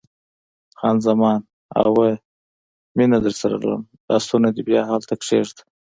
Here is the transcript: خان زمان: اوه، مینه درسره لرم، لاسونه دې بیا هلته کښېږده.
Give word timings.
خان 0.79 0.95
زمان: 1.07 1.39
اوه، 1.83 2.07
مینه 2.97 3.17
درسره 3.25 3.55
لرم، 3.63 3.83
لاسونه 4.07 4.47
دې 4.55 4.61
بیا 4.67 4.81
هلته 4.91 5.13
کښېږده. 5.21 5.63